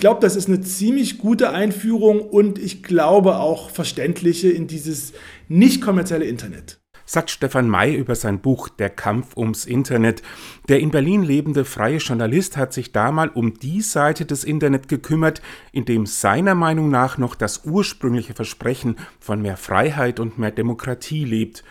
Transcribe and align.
glaube, 0.00 0.20
das 0.20 0.36
ist 0.36 0.48
eine 0.48 0.60
ziemlich 0.60 1.18
gute 1.18 1.50
Einführung 1.50 2.20
und 2.20 2.58
ich 2.58 2.82
glaube 2.82 3.38
auch 3.38 3.70
verständliche 3.70 4.50
in 4.50 4.66
dieses 4.66 5.12
nicht 5.48 5.80
kommerzielle 5.80 6.24
Internet 6.24 6.80
sagt 7.10 7.30
Stefan 7.30 7.68
May 7.68 7.96
über 7.96 8.14
sein 8.14 8.38
Buch 8.38 8.68
Der 8.68 8.88
Kampf 8.88 9.36
ums 9.36 9.64
Internet. 9.64 10.22
Der 10.68 10.78
in 10.78 10.92
Berlin 10.92 11.24
lebende 11.24 11.64
freie 11.64 11.96
Journalist 11.96 12.56
hat 12.56 12.72
sich 12.72 12.92
damals 12.92 13.34
um 13.34 13.54
die 13.54 13.80
Seite 13.80 14.26
des 14.26 14.44
Internet 14.44 14.86
gekümmert, 14.86 15.42
in 15.72 15.84
dem 15.84 16.06
seiner 16.06 16.54
Meinung 16.54 16.88
nach 16.88 17.18
noch 17.18 17.34
das 17.34 17.64
ursprüngliche 17.64 18.34
Versprechen 18.34 18.94
von 19.18 19.42
mehr 19.42 19.56
Freiheit 19.56 20.20
und 20.20 20.38
mehr 20.38 20.52
Demokratie 20.52 21.24
lebt. 21.24 21.64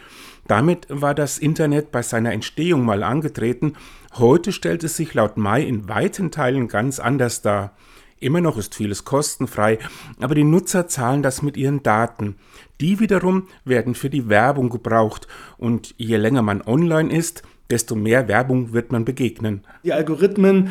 Damit 0.46 0.88
war 0.90 1.16
das 1.16 1.38
Internet 1.38 1.90
bei 1.92 2.02
seiner 2.02 2.34
Entstehung 2.34 2.84
mal 2.84 3.02
angetreten. 3.02 3.76
Heute 4.16 4.52
stellt 4.52 4.84
es 4.84 4.98
sich 4.98 5.14
laut 5.14 5.38
May 5.38 5.66
in 5.66 5.88
weiten 5.88 6.32
Teilen 6.32 6.68
ganz 6.68 7.00
anders 7.00 7.42
dar. 7.42 7.78
Immer 8.20 8.42
noch 8.42 8.58
ist 8.58 8.76
vieles 8.76 9.06
kostenfrei, 9.06 9.80
aber 10.20 10.36
die 10.36 10.44
Nutzer 10.44 10.88
zahlen 10.88 11.24
das 11.24 11.42
mit 11.42 11.56
ihren 11.56 11.84
Daten. 11.84 12.36
Die 12.82 13.00
wiederum 13.00 13.48
werden 13.64 13.96
für 13.96 14.10
die 14.10 14.28
Werbung 14.28 14.70
gebraucht 14.70 15.28
und 15.58 15.96
je 15.98 16.18
länger 16.18 16.42
man 16.42 16.62
online 16.62 17.14
ist, 17.14 17.44
desto 17.70 17.96
mehr 17.96 18.28
Werbung 18.28 18.74
wird 18.74 18.92
man 18.92 19.06
begegnen. 19.06 19.62
Die 19.84 19.94
Algorithmen 19.94 20.70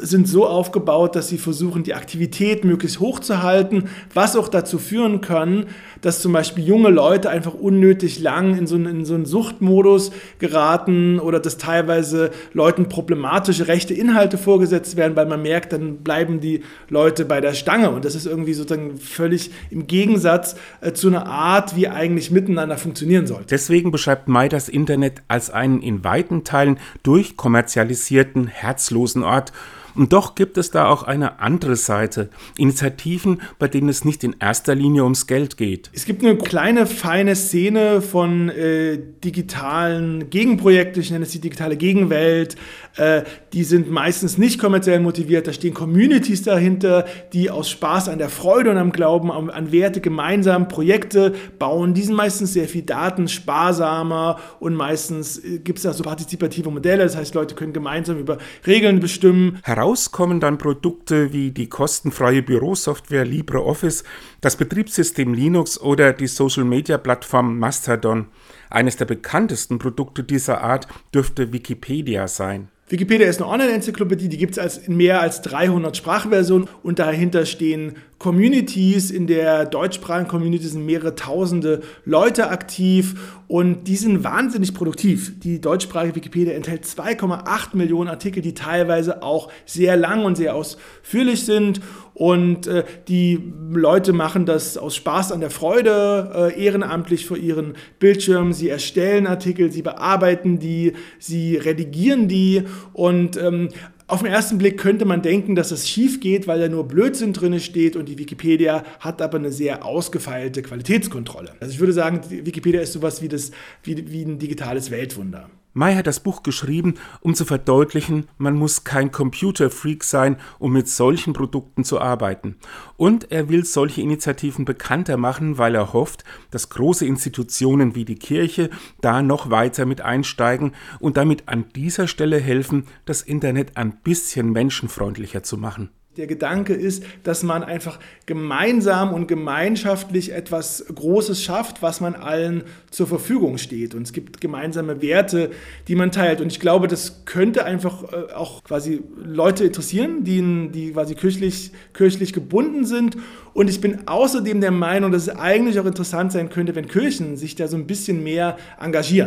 sind 0.00 0.26
so 0.26 0.46
aufgebaut, 0.46 1.14
dass 1.14 1.28
sie 1.28 1.36
versuchen, 1.36 1.82
die 1.82 1.92
Aktivität 1.92 2.64
möglichst 2.64 3.00
hoch 3.00 3.20
zu 3.20 3.42
halten, 3.42 3.84
was 4.14 4.34
auch 4.34 4.48
dazu 4.48 4.78
führen 4.78 5.20
kann, 5.20 5.66
dass 6.00 6.22
zum 6.22 6.32
Beispiel 6.32 6.64
junge 6.64 6.88
Leute 6.88 7.28
einfach 7.28 7.52
unnötig 7.52 8.20
lang 8.20 8.56
in 8.56 8.66
so 8.66 8.76
einen, 8.76 8.86
in 8.86 9.04
so 9.04 9.14
einen 9.14 9.26
Suchtmodus 9.26 10.10
geraten 10.38 11.18
oder 11.18 11.38
dass 11.38 11.58
teilweise 11.58 12.30
Leuten 12.54 12.88
problematische 12.88 13.68
rechte 13.68 13.92
Inhalte 13.92 14.38
vorgesetzt 14.38 14.96
werden, 14.96 15.16
weil 15.16 15.26
man 15.26 15.42
merkt, 15.42 15.74
dann 15.74 15.98
bleiben 15.98 16.40
die 16.40 16.62
Leute 16.88 17.26
bei 17.26 17.42
der 17.42 17.52
Stange. 17.52 17.90
Und 17.90 18.06
das 18.06 18.14
ist 18.14 18.26
irgendwie 18.26 18.54
sozusagen 18.54 18.96
völlig 18.96 19.50
im 19.70 19.86
Gegensatz 19.86 20.56
äh, 20.80 20.92
zu 20.92 21.08
einer 21.08 21.26
Art, 21.26 21.76
wie 21.76 21.88
eigentlich 21.88 22.30
miteinander 22.30 22.78
funktionieren 22.78 23.26
sollte. 23.26 23.46
Deswegen 23.50 23.90
beschreibt 23.90 24.28
May 24.28 24.48
das 24.48 24.70
Internet 24.70 25.22
als 25.28 25.50
einen 25.50 25.82
in 25.82 26.04
weiten 26.04 26.37
Teilen 26.44 26.78
durchkommerzialisierten, 27.02 28.46
herzlosen 28.46 29.22
Ort 29.22 29.52
und 29.98 30.12
doch 30.12 30.36
gibt 30.36 30.56
es 30.58 30.70
da 30.70 30.88
auch 30.88 31.02
eine 31.02 31.40
andere 31.40 31.74
Seite, 31.74 32.30
Initiativen, 32.56 33.42
bei 33.58 33.66
denen 33.66 33.88
es 33.88 34.04
nicht 34.04 34.22
in 34.22 34.36
erster 34.38 34.76
Linie 34.76 35.02
ums 35.02 35.26
Geld 35.26 35.56
geht. 35.56 35.90
Es 35.92 36.04
gibt 36.04 36.22
eine 36.24 36.36
kleine, 36.36 36.86
feine 36.86 37.34
Szene 37.34 38.00
von 38.00 38.48
äh, 38.48 38.98
digitalen 39.24 40.30
Gegenprojekten, 40.30 41.02
ich 41.02 41.10
nenne 41.10 41.24
es 41.24 41.32
die 41.32 41.40
digitale 41.40 41.76
Gegenwelt. 41.76 42.54
Äh, 42.96 43.22
die 43.52 43.64
sind 43.64 43.90
meistens 43.90 44.38
nicht 44.38 44.60
kommerziell 44.60 45.00
motiviert, 45.00 45.48
da 45.48 45.52
stehen 45.52 45.74
Communities 45.74 46.42
dahinter, 46.42 47.04
die 47.32 47.50
aus 47.50 47.68
Spaß 47.68 48.08
an 48.08 48.18
der 48.18 48.28
Freude 48.28 48.70
und 48.70 48.76
am 48.76 48.92
Glauben 48.92 49.32
an, 49.32 49.50
an 49.50 49.72
Werte 49.72 50.00
gemeinsam 50.00 50.68
Projekte 50.68 51.34
bauen. 51.58 51.94
Die 51.94 52.02
sind 52.02 52.14
meistens 52.14 52.52
sehr 52.52 52.68
viel 52.68 52.82
datensparsamer 52.82 54.38
und 54.60 54.74
meistens 54.74 55.38
äh, 55.38 55.58
gibt 55.58 55.78
es 55.78 55.82
da 55.82 55.92
so 55.92 56.04
partizipative 56.04 56.70
Modelle, 56.70 57.02
das 57.02 57.16
heißt, 57.16 57.34
Leute 57.34 57.56
können 57.56 57.72
gemeinsam 57.72 58.18
über 58.18 58.38
Regeln 58.64 59.00
bestimmen. 59.00 59.58
Heraus 59.64 59.87
kommen 60.12 60.40
dann 60.40 60.58
Produkte 60.58 61.32
wie 61.32 61.50
die 61.50 61.68
kostenfreie 61.68 62.42
Bürosoftware 62.42 63.24
LibreOffice, 63.24 64.04
das 64.40 64.56
Betriebssystem 64.56 65.34
Linux 65.34 65.80
oder 65.80 66.12
die 66.12 66.26
Social-Media-Plattform 66.26 67.58
Mastodon. 67.58 68.26
Eines 68.70 68.96
der 68.96 69.06
bekanntesten 69.06 69.78
Produkte 69.78 70.24
dieser 70.24 70.60
Art 70.62 70.86
dürfte 71.14 71.52
Wikipedia 71.52 72.28
sein. 72.28 72.68
Wikipedia 72.88 73.28
ist 73.28 73.42
eine 73.42 73.50
Online-Enzyklopädie, 73.50 74.28
die 74.28 74.38
gibt 74.38 74.56
es 74.56 74.78
in 74.78 74.96
mehr 74.96 75.20
als 75.20 75.42
300 75.42 75.96
Sprachversionen 75.96 76.68
und 76.82 76.98
dahinter 76.98 77.44
stehen 77.44 77.96
Communities. 78.18 79.10
In 79.10 79.26
der 79.26 79.64
deutschsprachigen 79.64 80.28
Community 80.28 80.66
sind 80.66 80.84
mehrere 80.84 81.14
tausende 81.14 81.82
Leute 82.04 82.50
aktiv 82.50 83.36
und 83.46 83.84
die 83.84 83.96
sind 83.96 84.24
wahnsinnig 84.24 84.74
produktiv. 84.74 85.38
Die 85.40 85.60
deutschsprachige 85.60 86.16
Wikipedia 86.16 86.52
enthält 86.54 86.84
2,8 86.84 87.76
Millionen 87.76 88.10
Artikel, 88.10 88.42
die 88.42 88.54
teilweise 88.54 89.22
auch 89.22 89.50
sehr 89.66 89.96
lang 89.96 90.24
und 90.24 90.36
sehr 90.36 90.54
ausführlich 90.54 91.44
sind 91.44 91.80
und 92.18 92.66
äh, 92.66 92.84
die 93.06 93.40
Leute 93.70 94.12
machen 94.12 94.44
das 94.44 94.76
aus 94.76 94.96
Spaß 94.96 95.30
an 95.30 95.38
der 95.38 95.50
Freude, 95.50 96.50
äh, 96.52 96.64
ehrenamtlich 96.64 97.24
vor 97.26 97.36
ihren 97.36 97.74
Bildschirmen. 98.00 98.52
Sie 98.52 98.68
erstellen 98.68 99.28
Artikel, 99.28 99.70
sie 99.70 99.82
bearbeiten 99.82 100.58
die, 100.58 100.94
sie 101.20 101.54
redigieren 101.54 102.26
die. 102.26 102.64
Und 102.92 103.36
ähm, 103.36 103.68
auf 104.08 104.22
den 104.22 104.32
ersten 104.32 104.56
Blick 104.58 104.78
könnte 104.78 105.04
man 105.04 105.22
denken, 105.22 105.54
dass 105.54 105.70
es 105.70 105.88
schief 105.88 106.20
geht, 106.20 106.46
weil 106.46 106.58
da 106.58 106.68
nur 106.68 106.88
Blödsinn 106.88 107.34
drin 107.34 107.60
steht 107.60 107.94
und 107.94 108.08
die 108.08 108.18
Wikipedia 108.18 108.82
hat 109.00 109.20
aber 109.20 109.38
eine 109.38 109.52
sehr 109.52 109.84
ausgefeilte 109.84 110.62
Qualitätskontrolle. 110.62 111.52
Also 111.60 111.72
ich 111.74 111.78
würde 111.78 111.92
sagen, 111.92 112.22
Wikipedia 112.28 112.80
ist 112.80 112.94
sowas 112.94 113.20
wie, 113.20 113.28
das, 113.28 113.50
wie, 113.82 114.10
wie 114.10 114.22
ein 114.22 114.38
digitales 114.38 114.90
Weltwunder. 114.90 115.50
May 115.74 115.94
hat 115.94 116.06
das 116.06 116.20
Buch 116.20 116.42
geschrieben, 116.42 116.94
um 117.20 117.34
zu 117.34 117.44
verdeutlichen, 117.44 118.28
man 118.38 118.56
muss 118.56 118.84
kein 118.84 119.12
Computerfreak 119.12 120.02
sein, 120.02 120.36
um 120.58 120.72
mit 120.72 120.88
solchen 120.88 121.34
Produkten 121.34 121.84
zu 121.84 122.00
arbeiten. 122.00 122.56
Und 122.96 123.30
er 123.30 123.48
will 123.48 123.64
solche 123.64 124.00
Initiativen 124.00 124.64
bekannter 124.64 125.16
machen, 125.16 125.58
weil 125.58 125.74
er 125.74 125.92
hofft, 125.92 126.24
dass 126.50 126.70
große 126.70 127.06
Institutionen 127.06 127.94
wie 127.94 128.04
die 128.04 128.18
Kirche 128.18 128.70
da 129.00 129.22
noch 129.22 129.50
weiter 129.50 129.86
mit 129.86 130.00
einsteigen 130.00 130.72
und 131.00 131.16
damit 131.16 131.48
an 131.48 131.66
dieser 131.76 132.08
Stelle 132.08 132.38
helfen, 132.40 132.86
das 133.04 133.22
Internet 133.22 133.76
ein 133.76 133.98
bisschen 134.02 134.50
menschenfreundlicher 134.50 135.42
zu 135.42 135.58
machen. 135.58 135.90
Der 136.18 136.26
Gedanke 136.26 136.74
ist, 136.74 137.04
dass 137.22 137.44
man 137.44 137.62
einfach 137.62 138.00
gemeinsam 138.26 139.12
und 139.14 139.28
gemeinschaftlich 139.28 140.32
etwas 140.32 140.84
Großes 140.92 141.44
schafft, 141.44 141.80
was 141.80 142.00
man 142.00 142.16
allen 142.16 142.64
zur 142.90 143.06
Verfügung 143.06 143.56
steht. 143.56 143.94
Und 143.94 144.02
es 144.02 144.12
gibt 144.12 144.40
gemeinsame 144.40 145.00
Werte, 145.00 145.50
die 145.86 145.94
man 145.94 146.10
teilt. 146.10 146.40
Und 146.40 146.50
ich 146.50 146.58
glaube, 146.58 146.88
das 146.88 147.24
könnte 147.24 147.64
einfach 147.64 148.02
äh, 148.12 148.32
auch 148.32 148.64
quasi 148.64 149.00
Leute 149.16 149.66
interessieren, 149.66 150.24
die, 150.24 150.70
die 150.72 150.90
quasi 150.90 151.14
kirchlich, 151.14 151.70
kirchlich 151.94 152.32
gebunden 152.32 152.84
sind. 152.84 153.16
Und 153.54 153.70
ich 153.70 153.80
bin 153.80 154.08
außerdem 154.08 154.60
der 154.60 154.72
Meinung, 154.72 155.12
dass 155.12 155.22
es 155.22 155.36
eigentlich 155.36 155.78
auch 155.78 155.86
interessant 155.86 156.32
sein 156.32 156.50
könnte, 156.50 156.74
wenn 156.74 156.88
Kirchen 156.88 157.36
sich 157.36 157.54
da 157.54 157.68
so 157.68 157.76
ein 157.76 157.86
bisschen 157.86 158.24
mehr 158.24 158.56
engagieren. 158.80 159.26